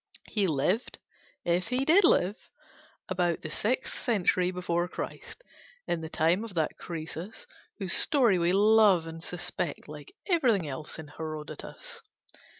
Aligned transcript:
He 0.29 0.47
lived, 0.47 0.97
if 1.45 1.67
he 1.67 1.85
did 1.85 2.03
live, 2.03 2.49
about 3.07 3.43
the 3.43 3.51
sixth 3.51 4.01
century 4.01 4.49
before 4.49 4.87
Christ, 4.87 5.43
in 5.85 6.01
the 6.01 6.09
time 6.09 6.43
of 6.43 6.55
that 6.55 6.75
Croesus 6.75 7.45
whose 7.77 7.93
story 7.93 8.39
we 8.39 8.51
love 8.51 9.05
and 9.05 9.21
suspect 9.23 9.87
like 9.87 10.15
everything 10.25 10.67
else 10.67 10.97
in 10.97 11.07
Herodotus. 11.07 12.01